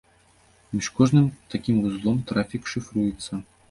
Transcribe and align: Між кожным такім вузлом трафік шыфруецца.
Між 0.77 0.89
кожным 1.01 1.29
такім 1.57 1.75
вузлом 1.87 2.17
трафік 2.35 2.63
шыфруецца. 2.77 3.33